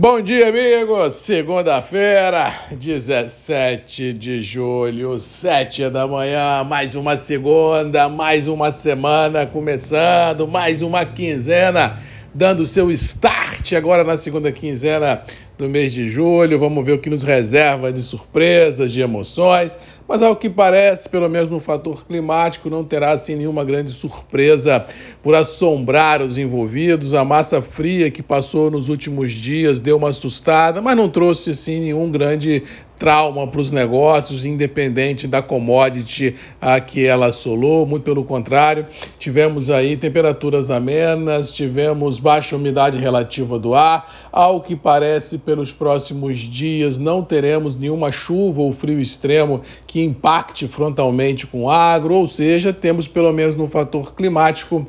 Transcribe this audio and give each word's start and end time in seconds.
Bom 0.00 0.20
dia, 0.20 0.50
amigos! 0.50 1.14
Segunda-feira, 1.14 2.54
17 2.70 4.12
de 4.12 4.40
julho, 4.40 5.18
7 5.18 5.90
da 5.90 6.06
manhã, 6.06 6.62
mais 6.62 6.94
uma 6.94 7.16
segunda, 7.16 8.08
mais 8.08 8.46
uma 8.46 8.72
semana 8.72 9.44
começando, 9.44 10.46
mais 10.46 10.82
uma 10.82 11.04
quinzena 11.04 11.98
dando 12.32 12.64
seu 12.64 12.92
start 12.92 13.72
agora 13.72 14.04
na 14.04 14.16
segunda 14.16 14.52
quinzena 14.52 15.24
do 15.58 15.68
mês 15.68 15.92
de 15.92 16.08
julho. 16.08 16.58
Vamos 16.58 16.84
ver 16.84 16.92
o 16.92 16.98
que 16.98 17.10
nos 17.10 17.24
reserva 17.24 17.92
de 17.92 18.00
surpresas, 18.00 18.92
de 18.92 19.00
emoções. 19.00 19.76
Mas 20.06 20.22
ao 20.22 20.34
que 20.36 20.48
parece, 20.48 21.08
pelo 21.08 21.28
menos 21.28 21.50
no 21.50 21.60
fator 21.60 22.06
climático, 22.06 22.70
não 22.70 22.82
terá 22.82 23.10
assim 23.10 23.34
nenhuma 23.34 23.64
grande 23.64 23.90
surpresa 23.90 24.86
por 25.22 25.34
assombrar 25.34 26.22
os 26.22 26.38
envolvidos. 26.38 27.12
A 27.12 27.24
massa 27.24 27.60
fria 27.60 28.10
que 28.10 28.22
passou 28.22 28.70
nos 28.70 28.88
últimos 28.88 29.32
dias 29.32 29.80
deu 29.80 29.96
uma 29.98 30.08
assustada, 30.08 30.80
mas 30.80 30.96
não 30.96 31.10
trouxe 31.10 31.50
assim 31.50 31.80
nenhum 31.80 32.10
grande 32.10 32.62
trauma 32.98 33.46
para 33.46 33.60
os 33.60 33.70
negócios, 33.70 34.44
independente 34.44 35.26
da 35.26 35.40
commodity 35.40 36.34
a 36.60 36.80
que 36.80 37.06
ela 37.06 37.26
assolou, 37.26 37.86
muito 37.86 38.02
pelo 38.02 38.24
contrário, 38.24 38.86
tivemos 39.18 39.70
aí 39.70 39.96
temperaturas 39.96 40.70
amenas, 40.70 41.50
tivemos 41.50 42.18
baixa 42.18 42.56
umidade 42.56 42.98
relativa 42.98 43.58
do 43.58 43.74
ar, 43.74 44.28
ao 44.32 44.60
que 44.60 44.74
parece 44.74 45.38
pelos 45.38 45.72
próximos 45.72 46.38
dias 46.38 46.98
não 46.98 47.22
teremos 47.22 47.76
nenhuma 47.76 48.10
chuva 48.10 48.60
ou 48.60 48.72
frio 48.72 49.00
extremo 49.00 49.62
que 49.86 50.02
impacte 50.02 50.66
frontalmente 50.66 51.46
com 51.46 51.64
o 51.64 51.70
agro, 51.70 52.14
ou 52.14 52.26
seja, 52.26 52.72
temos 52.72 53.06
pelo 53.06 53.32
menos 53.32 53.54
no 53.56 53.68
fator 53.68 54.14
climático 54.14 54.86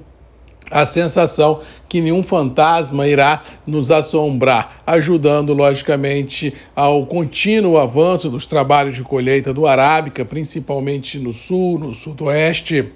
a 0.70 0.86
sensação 0.86 1.62
que 1.88 2.02
nenhum 2.02 2.22
fantasma 2.22 3.08
irá 3.08 3.42
nos 3.68 3.90
assombrar, 3.90 4.82
ajudando, 4.86 5.54
logicamente, 5.54 6.54
ao 6.76 7.06
contínuo 7.06 7.78
avanço 7.78 8.30
dos 8.30 8.46
trabalhos 8.46 8.96
de 8.96 9.04
colheita 9.04 9.54
do 9.54 9.66
Arábica, 9.66 10.24
principalmente 10.24 11.18
no 11.18 11.34
sul, 11.34 11.80
no 11.80 11.94
sudoeste 11.94 12.92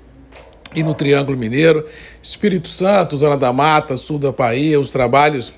e 0.75 0.83
no 0.83 0.93
Triângulo 0.93 1.37
Mineiro, 1.37 1.85
Espírito 2.21 2.67
Santo, 2.69 3.17
Zona 3.17 3.37
da 3.37 3.51
Mata, 3.53 3.95
sul 3.95 4.17
da 4.19 4.31
Bahia, 4.31 4.79
os 4.79 4.91
trabalhos 4.91 5.53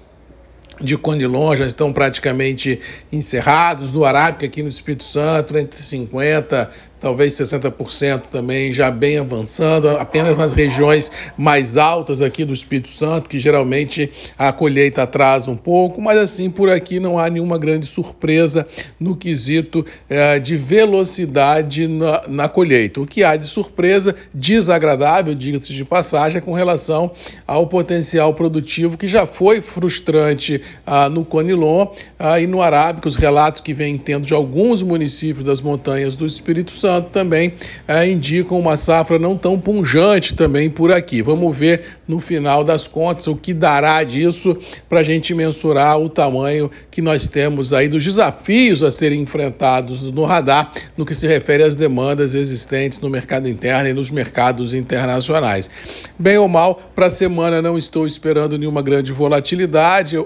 de 0.80 0.97
Conilon 0.97 1.55
já 1.55 1.66
estão 1.66 1.93
praticamente 1.93 2.80
encerrados, 3.11 3.91
do 3.91 4.03
Arábica 4.03 4.45
aqui 4.45 4.61
no 4.61 4.67
Espírito 4.69 5.03
Santo, 5.03 5.58
entre 5.58 5.81
50 5.81 6.69
talvez 7.06 7.34
60% 7.34 8.23
também 8.31 8.73
já 8.73 8.89
bem 8.89 9.20
avançando, 9.20 9.89
apenas 9.89 10.39
nas 10.39 10.53
regiões 10.53 11.11
mais 11.38 11.78
altas 11.78 12.20
aqui 12.20 12.44
do 12.44 12.52
Espírito 12.52 12.88
Santo, 12.88 13.30
que 13.30 13.39
geralmente 13.39 14.09
a 14.36 14.52
colheita 14.52 15.03
atrasa 15.03 15.52
um 15.52 15.56
pouco, 15.56 16.02
mas 16.02 16.17
assim 16.17 16.50
por 16.50 16.67
aqui 16.67 17.00
não 17.00 17.20
há 17.20 17.30
nenhuma 17.30 17.59
grande 17.59 17.86
surpresa 17.86 18.67
no 19.00 19.16
quesito 19.16 19.86
é, 20.09 20.39
de 20.39 20.58
velocidade 20.58 21.88
na, 21.88 22.23
na, 22.28 22.50
colheita. 22.50 23.00
O 23.00 23.06
que 23.06 23.23
há 23.23 23.36
de 23.36 23.45
surpresa 23.45 24.16
desagradável, 24.33 25.36
diga-se 25.36 25.76
de 25.76 25.86
passagem, 25.86 26.39
é 26.39 26.42
com 26.42 26.53
relação 26.53 27.11
ao 27.45 27.67
potencial 27.67 28.33
produtivo 28.33 28.98
que 28.98 29.08
já 29.08 29.28
foi 29.28 29.61
frustrante 29.61 30.59
ah, 30.83 31.08
no 31.08 31.23
Conilon 31.23 31.86
ah, 32.17 32.39
e 32.39 32.48
no 32.48 32.64
Arábica, 32.64 33.08
os 33.08 33.16
relatos 33.16 33.61
que 33.61 33.76
vem 33.76 33.95
tendo 33.95 34.26
de 34.26 34.33
alguns 34.33 34.81
municípios 34.81 35.45
das 35.45 35.61
montanhas 35.61 36.16
do 36.16 36.26
Espírito 36.26 36.72
Santo 36.72 36.94
Também 37.01 37.53
é, 37.88 38.07
indicam 38.09 38.59
uma 38.59 38.77
safra 38.77 39.17
não 39.17 39.38
tão 39.38 39.59
punjante 39.59 40.35
também 40.35 40.69
por 40.69 40.91
aqui. 40.91 41.21
Vamos 41.21 41.55
ver 41.57 41.81
no 42.07 42.19
final 42.19 42.63
das 42.63 42.87
contas 42.87 43.27
o 43.27 43.35
que 43.35 43.53
dará 43.53 44.03
disso 44.03 44.57
para 44.89 44.99
a 44.99 45.03
gente 45.03 45.33
mensurar 45.33 45.99
o 45.99 46.09
tamanho 46.09 46.69
que 46.91 47.02
nós 47.02 47.27
temos 47.27 47.73
aí 47.73 47.87
dos 47.87 48.03
desafios 48.03 48.83
a 48.83 48.91
serem 48.91 49.21
enfrentados 49.21 50.03
no 50.11 50.23
radar 50.23 50.71
no 50.97 51.05
que 51.05 51.15
se 51.15 51.27
refere 51.27 51.63
às 51.63 51.75
demandas 51.75 52.35
existentes 52.35 52.99
no 52.99 53.09
mercado 53.09 53.47
interno 53.47 53.89
e 53.89 53.93
nos 53.93 54.11
mercados 54.11 54.73
internacionais. 54.73 55.70
Bem 56.17 56.37
ou 56.37 56.47
mal, 56.47 56.81
para 56.95 57.08
a 57.08 57.11
semana 57.11 57.61
não 57.61 57.77
estou 57.77 58.05
esperando 58.05 58.58
nenhuma 58.58 58.81
grande 58.81 59.11
volatilidade, 59.11 60.17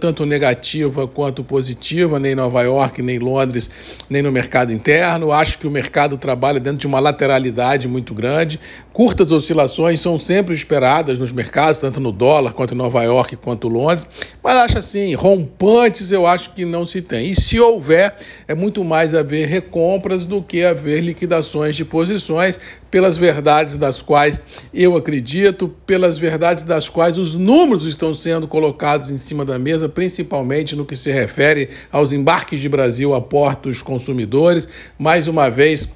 tanto 0.00 0.26
negativa 0.26 1.06
quanto 1.06 1.42
positiva, 1.42 2.18
nem 2.18 2.32
em 2.32 2.34
Nova 2.34 2.62
York, 2.62 3.00
nem 3.02 3.16
em 3.16 3.18
Londres, 3.18 3.70
nem 4.08 4.22
no 4.22 4.30
mercado 4.30 4.72
interno. 4.72 5.32
Acho 5.32 5.58
que 5.58 5.66
o 5.66 5.70
mercado 5.70 6.05
mercado 6.06 6.16
trabalha 6.16 6.60
dentro 6.60 6.78
de 6.78 6.86
uma 6.86 7.00
lateralidade 7.00 7.88
muito 7.88 8.14
grande. 8.14 8.60
Curtas 8.92 9.32
oscilações 9.32 10.00
são 10.00 10.16
sempre 10.16 10.54
esperadas 10.54 11.20
nos 11.20 11.32
mercados, 11.32 11.80
tanto 11.80 12.00
no 12.00 12.12
dólar 12.12 12.52
quanto 12.52 12.74
em 12.74 12.76
Nova 12.76 13.02
York 13.02 13.36
quanto 13.36 13.68
Londres, 13.68 14.06
mas 14.42 14.56
acho 14.56 14.78
assim, 14.78 15.14
rompantes 15.14 16.12
eu 16.12 16.26
acho 16.26 16.50
que 16.50 16.64
não 16.64 16.86
se 16.86 17.02
tem. 17.02 17.30
E 17.30 17.34
se 17.34 17.60
houver, 17.60 18.14
é 18.46 18.54
muito 18.54 18.84
mais 18.84 19.14
haver 19.14 19.48
recompras 19.48 20.24
do 20.24 20.42
que 20.42 20.64
haver 20.64 21.00
liquidações 21.00 21.76
de 21.76 21.84
posições, 21.84 22.58
pelas 22.90 23.18
verdades 23.18 23.76
das 23.76 24.00
quais 24.00 24.40
eu 24.72 24.96
acredito, 24.96 25.68
pelas 25.84 26.16
verdades 26.16 26.64
das 26.64 26.88
quais 26.88 27.18
os 27.18 27.34
números 27.34 27.84
estão 27.84 28.14
sendo 28.14 28.48
colocados 28.48 29.10
em 29.10 29.18
cima 29.18 29.44
da 29.44 29.58
mesa, 29.58 29.86
principalmente 29.86 30.74
no 30.74 30.86
que 30.86 30.96
se 30.96 31.10
refere 31.10 31.68
aos 31.92 32.12
embarques 32.12 32.58
de 32.58 32.70
Brasil 32.70 33.12
a 33.12 33.20
portos 33.20 33.82
consumidores. 33.82 34.66
Mais 34.98 35.28
uma 35.28 35.50
vez, 35.50 35.90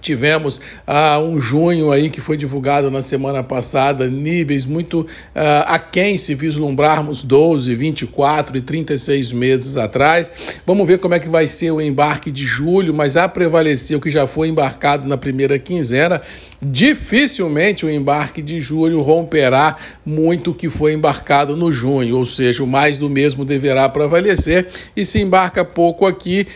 Tivemos 0.00 0.60
ah, 0.86 1.18
um 1.18 1.40
junho 1.40 1.90
aí 1.90 2.10
que 2.10 2.20
foi 2.20 2.36
divulgado 2.36 2.90
na 2.90 3.02
semana 3.02 3.42
passada, 3.42 4.08
níveis 4.08 4.64
muito 4.64 5.06
ah, 5.34 5.66
aquém 5.68 6.18
se 6.18 6.34
vislumbrarmos 6.34 7.22
12, 7.22 7.74
24 7.74 8.56
e 8.56 8.60
36 8.60 9.32
meses 9.32 9.76
atrás. 9.76 10.30
Vamos 10.66 10.86
ver 10.86 10.98
como 10.98 11.14
é 11.14 11.18
que 11.18 11.28
vai 11.28 11.48
ser 11.48 11.70
o 11.70 11.80
embarque 11.80 12.30
de 12.30 12.44
julho, 12.44 12.94
mas 12.94 13.16
a 13.16 13.28
prevalecer 13.28 13.96
o 13.96 14.00
que 14.00 14.10
já 14.10 14.26
foi 14.26 14.48
embarcado 14.48 15.08
na 15.08 15.16
primeira 15.16 15.58
quinzena 15.58 16.22
dificilmente 16.60 17.84
o 17.84 17.90
embarque 17.90 18.40
de 18.40 18.60
julho 18.60 19.00
romperá 19.02 19.76
muito 20.04 20.50
o 20.50 20.54
que 20.54 20.70
foi 20.70 20.94
embarcado 20.94 21.56
no 21.56 21.70
junho, 21.70 22.16
ou 22.16 22.24
seja, 22.24 22.62
o 22.62 22.66
mais 22.66 22.98
do 22.98 23.10
mesmo 23.10 23.44
deverá 23.44 23.88
prevalecer 23.88 24.68
e 24.96 25.04
se 25.04 25.20
embarca 25.20 25.64
pouco 25.64 26.06
aqui, 26.06 26.46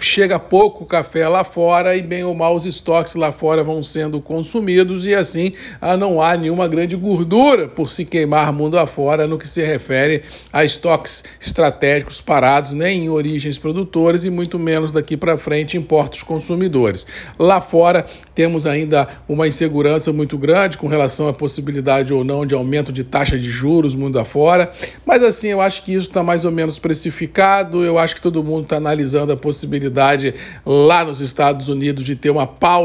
chega 0.00 0.38
pouco 0.38 0.84
café 0.84 1.28
lá 1.28 1.44
fora 1.44 1.96
e 1.96 2.02
bem 2.02 2.24
ou 2.24 2.34
mal 2.34 2.54
os 2.54 2.66
estoques 2.86 3.14
lá 3.14 3.32
fora 3.32 3.64
vão 3.64 3.82
sendo 3.82 4.20
consumidos 4.20 5.06
e 5.06 5.14
assim 5.14 5.52
ah, 5.80 5.96
não 5.96 6.20
há 6.20 6.36
nenhuma 6.36 6.68
grande 6.68 6.96
gordura 6.96 7.68
por 7.68 7.88
se 7.88 8.04
queimar 8.04 8.52
mundo 8.52 8.78
afora 8.78 9.26
no 9.26 9.38
que 9.38 9.48
se 9.48 9.64
refere 9.64 10.22
a 10.52 10.64
estoques 10.64 11.24
estratégicos 11.40 12.20
parados 12.20 12.72
nem 12.72 13.04
em 13.04 13.08
origens 13.08 13.58
produtoras 13.58 14.24
e 14.24 14.30
muito 14.30 14.58
menos 14.58 14.92
daqui 14.92 15.16
para 15.16 15.38
frente 15.38 15.76
em 15.76 15.82
portos 15.82 16.22
consumidores. 16.22 17.06
Lá 17.38 17.60
fora 17.60 18.06
temos 18.34 18.66
ainda 18.66 19.08
uma 19.28 19.46
uma 19.46 19.48
insegurança 19.48 20.12
muito 20.12 20.36
grande 20.36 20.76
com 20.76 20.88
relação 20.88 21.28
à 21.28 21.32
possibilidade 21.32 22.12
ou 22.12 22.24
não 22.24 22.44
de 22.44 22.54
aumento 22.54 22.92
de 22.92 23.04
taxa 23.04 23.38
de 23.38 23.48
juros 23.48 23.94
mundo 23.94 24.18
afora. 24.18 24.72
Mas 25.04 25.22
assim, 25.22 25.48
eu 25.48 25.60
acho 25.60 25.84
que 25.84 25.92
isso 25.92 26.08
está 26.08 26.22
mais 26.22 26.44
ou 26.44 26.50
menos 26.50 26.78
precificado. 26.78 27.84
Eu 27.84 27.98
acho 27.98 28.16
que 28.16 28.20
todo 28.20 28.42
mundo 28.42 28.64
está 28.64 28.76
analisando 28.76 29.32
a 29.32 29.36
possibilidade 29.36 30.34
lá 30.64 31.04
nos 31.04 31.20
Estados 31.20 31.68
Unidos 31.68 32.04
de 32.04 32.16
ter 32.16 32.30
uma 32.30 32.46
pausa 32.46 32.75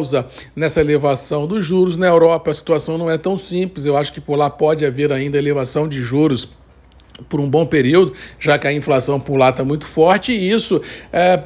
nessa 0.56 0.82
elevação 0.82 1.48
dos 1.48 1.66
juros. 1.66 1.98
Na 1.98 2.08
Europa 2.08 2.52
a 2.52 2.54
situação 2.54 2.98
não 2.98 3.10
é 3.10 3.18
tão 3.18 3.38
simples. 3.38 3.86
Eu 3.86 3.98
acho 3.98 4.14
que 4.14 4.22
por 4.22 4.38
lá 4.38 4.50
pode 4.50 4.86
haver 4.86 5.12
ainda 5.12 5.38
elevação 5.38 5.88
de 5.88 6.02
juros 6.02 6.50
por 7.30 7.40
um 7.40 7.50
bom 7.50 7.66
período, 7.66 8.14
já 8.40 8.58
que 8.58 8.68
a 8.68 8.74
inflação 8.74 9.20
por 9.20 9.38
lá 9.38 9.50
está 9.50 9.64
muito 9.64 9.86
forte, 9.86 10.32
e 10.32 10.50
isso 10.50 10.82
é, 11.12 11.44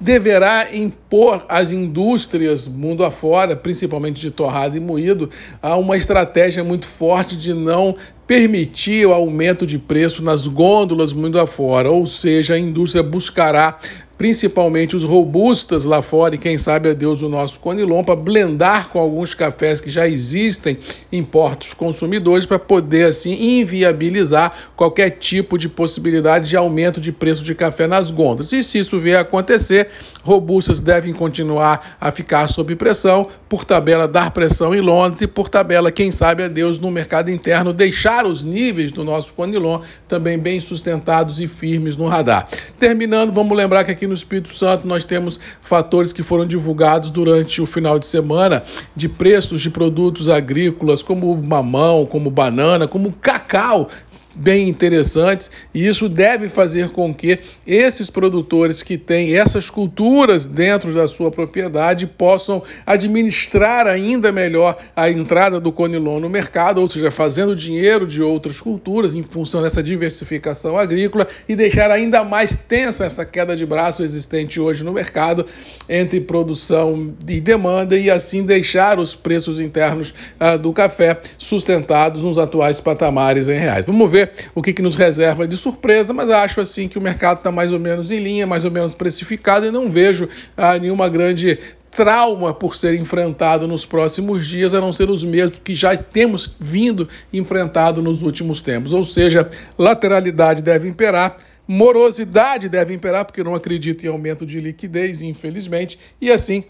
deverá 0.00 0.68
impor 0.72 1.44
às 1.48 1.70
indústrias 1.70 2.68
mundo 2.68 3.04
afora, 3.04 3.56
principalmente 3.56 4.20
de 4.20 4.30
torrado 4.30 4.76
e 4.76 4.80
moído, 4.80 5.30
a 5.60 5.76
uma 5.76 5.96
estratégia 5.96 6.62
muito 6.62 6.86
forte 6.86 7.36
de 7.36 7.52
não 7.52 7.96
permitir 8.26 9.06
o 9.06 9.12
aumento 9.12 9.66
de 9.66 9.78
preço 9.78 10.22
nas 10.22 10.46
gôndolas 10.46 11.12
mundo 11.12 11.40
afora, 11.40 11.90
ou 11.90 12.04
seja, 12.04 12.54
a 12.54 12.58
indústria 12.58 13.02
buscará 13.02 13.78
principalmente 14.18 14.96
os 14.96 15.04
robustas 15.04 15.84
lá 15.84 16.02
fora 16.02 16.34
e 16.34 16.38
quem 16.38 16.58
sabe 16.58 16.88
a 16.88 16.92
Deus 16.92 17.22
o 17.22 17.28
nosso 17.28 17.60
Conilon 17.60 18.02
para 18.02 18.16
blendar 18.16 18.88
com 18.88 18.98
alguns 18.98 19.32
cafés 19.32 19.80
que 19.80 19.88
já 19.88 20.08
existem 20.08 20.76
em 21.12 21.22
portos 21.22 21.72
consumidores 21.72 22.44
para 22.44 22.58
poder 22.58 23.06
assim 23.06 23.60
inviabilizar 23.60 24.52
qualquer 24.74 25.10
tipo 25.10 25.56
de 25.56 25.68
possibilidade 25.68 26.48
de 26.48 26.56
aumento 26.56 27.00
de 27.00 27.12
preço 27.12 27.44
de 27.44 27.54
café 27.54 27.86
nas 27.86 28.10
gôndolas. 28.10 28.52
E 28.52 28.60
se 28.62 28.78
isso 28.80 28.98
vier 28.98 29.18
a 29.18 29.20
acontecer, 29.20 29.88
robustas 30.24 30.80
devem 30.80 31.12
continuar 31.12 31.96
a 32.00 32.10
ficar 32.10 32.48
sob 32.48 32.74
pressão, 32.74 33.28
por 33.48 33.64
tabela 33.64 34.08
dar 34.08 34.32
pressão 34.32 34.74
em 34.74 34.80
Londres 34.80 35.22
e 35.22 35.26
por 35.28 35.48
tabela, 35.48 35.92
quem 35.92 36.10
sabe 36.10 36.42
a 36.42 36.48
Deus 36.48 36.78
no 36.80 36.90
mercado 36.90 37.30
interno 37.30 37.72
deixar 37.72 38.26
os 38.26 38.42
níveis 38.42 38.90
do 38.90 39.04
nosso 39.04 39.32
Conilon 39.34 39.80
também 40.08 40.36
bem 40.36 40.58
sustentados 40.58 41.40
e 41.40 41.46
firmes 41.46 41.96
no 41.96 42.06
radar. 42.06 42.48
Terminando, 42.80 43.32
vamos 43.32 43.56
lembrar 43.56 43.84
que 43.84 43.92
aqui 43.92 44.07
no 44.08 44.14
Espírito 44.14 44.52
Santo 44.54 44.86
nós 44.86 45.04
temos 45.04 45.38
fatores 45.60 46.12
que 46.12 46.22
foram 46.22 46.46
divulgados 46.46 47.10
durante 47.10 47.62
o 47.62 47.66
final 47.66 47.98
de 47.98 48.06
semana 48.06 48.64
de 48.96 49.08
preços 49.08 49.60
de 49.60 49.70
produtos 49.70 50.28
agrícolas 50.28 51.02
como 51.02 51.36
mamão, 51.36 52.04
como 52.06 52.30
banana, 52.30 52.88
como 52.88 53.12
cacau, 53.12 53.88
bem 54.38 54.68
interessantes 54.68 55.50
e 55.74 55.86
isso 55.86 56.08
deve 56.08 56.48
fazer 56.48 56.90
com 56.90 57.12
que 57.12 57.38
esses 57.66 58.08
produtores 58.08 58.82
que 58.82 58.96
têm 58.96 59.36
essas 59.36 59.68
culturas 59.68 60.46
dentro 60.46 60.94
da 60.94 61.08
sua 61.08 61.30
propriedade 61.30 62.06
possam 62.06 62.62
administrar 62.86 63.86
ainda 63.86 64.30
melhor 64.30 64.76
a 64.94 65.10
entrada 65.10 65.58
do 65.58 65.72
conilon 65.72 66.20
no 66.20 66.28
mercado, 66.28 66.80
ou 66.80 66.88
seja, 66.88 67.10
fazendo 67.10 67.54
dinheiro 67.54 68.06
de 68.06 68.22
outras 68.22 68.60
culturas 68.60 69.14
em 69.14 69.22
função 69.22 69.62
dessa 69.62 69.82
diversificação 69.82 70.78
agrícola 70.78 71.26
e 71.48 71.56
deixar 71.56 71.90
ainda 71.90 72.22
mais 72.22 72.54
tensa 72.54 73.04
essa 73.04 73.24
queda 73.24 73.56
de 73.56 73.66
braço 73.66 74.02
existente 74.02 74.60
hoje 74.60 74.84
no 74.84 74.92
mercado 74.92 75.46
entre 75.88 76.20
produção 76.20 77.14
e 77.26 77.40
demanda 77.40 77.96
e 77.96 78.10
assim 78.10 78.44
deixar 78.44 78.98
os 78.98 79.14
preços 79.14 79.58
internos 79.58 80.14
uh, 80.40 80.58
do 80.58 80.72
café 80.72 81.20
sustentados 81.36 82.22
nos 82.22 82.38
atuais 82.38 82.80
patamares 82.80 83.48
em 83.48 83.58
reais. 83.58 83.84
Vamos 83.84 84.10
ver 84.10 84.27
o 84.54 84.62
que, 84.62 84.72
que 84.72 84.82
nos 84.82 84.96
reserva 84.96 85.46
de 85.46 85.56
surpresa, 85.56 86.12
mas 86.12 86.30
acho 86.30 86.60
assim 86.60 86.88
que 86.88 86.98
o 86.98 87.00
mercado 87.00 87.38
está 87.38 87.50
mais 87.50 87.72
ou 87.72 87.78
menos 87.78 88.10
em 88.10 88.18
linha, 88.18 88.46
mais 88.46 88.64
ou 88.64 88.70
menos 88.70 88.94
precificado 88.94 89.66
e 89.66 89.70
não 89.70 89.90
vejo 89.90 90.24
uh, 90.24 90.80
nenhuma 90.80 91.08
grande 91.08 91.58
trauma 91.90 92.54
por 92.54 92.76
ser 92.76 92.94
enfrentado 92.94 93.66
nos 93.66 93.84
próximos 93.84 94.46
dias, 94.46 94.72
a 94.72 94.80
não 94.80 94.92
ser 94.92 95.10
os 95.10 95.24
mesmos 95.24 95.58
que 95.64 95.74
já 95.74 95.96
temos 95.96 96.54
vindo 96.60 97.08
enfrentado 97.32 98.00
nos 98.00 98.22
últimos 98.22 98.62
tempos. 98.62 98.92
Ou 98.92 99.02
seja, 99.02 99.50
lateralidade 99.76 100.62
deve 100.62 100.86
imperar, 100.86 101.36
morosidade 101.66 102.68
deve 102.68 102.94
imperar, 102.94 103.24
porque 103.24 103.42
não 103.42 103.54
acredito 103.54 104.04
em 104.04 104.08
aumento 104.08 104.46
de 104.46 104.60
liquidez, 104.60 105.22
infelizmente, 105.22 105.98
e 106.20 106.30
assim 106.30 106.64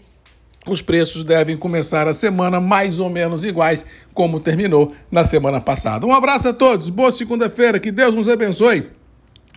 os 0.73 0.81
preços 0.81 1.23
devem 1.23 1.57
começar 1.57 2.07
a 2.07 2.13
semana 2.13 2.59
mais 2.59 2.99
ou 2.99 3.09
menos 3.09 3.45
iguais 3.45 3.85
como 4.13 4.39
terminou 4.39 4.93
na 5.11 5.23
semana 5.23 5.59
passada. 5.59 6.05
Um 6.05 6.13
abraço 6.13 6.49
a 6.49 6.53
todos, 6.53 6.89
boa 6.89 7.11
segunda-feira, 7.11 7.79
que 7.79 7.91
Deus 7.91 8.13
nos 8.13 8.29
abençoe 8.29 8.89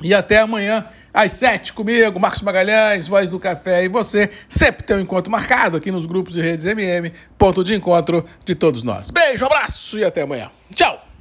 e 0.02 0.14
até 0.14 0.40
amanhã 0.40 0.86
às 1.12 1.32
sete 1.32 1.72
comigo, 1.72 2.18
Marcos 2.18 2.40
Magalhães, 2.40 3.06
Voz 3.06 3.30
do 3.30 3.38
Café 3.38 3.84
e 3.84 3.88
você. 3.88 4.30
Sempre 4.48 4.82
tem 4.82 4.96
um 4.96 5.00
encontro 5.00 5.30
marcado 5.30 5.76
aqui 5.76 5.90
nos 5.90 6.06
grupos 6.06 6.36
e 6.36 6.40
redes 6.40 6.64
MM, 6.66 7.12
ponto 7.36 7.62
de 7.62 7.74
encontro 7.74 8.24
de 8.44 8.54
todos 8.54 8.82
nós. 8.82 9.10
Beijo, 9.10 9.44
abraço 9.44 9.98
e 9.98 10.04
até 10.04 10.22
amanhã. 10.22 10.50
Tchau! 10.74 11.11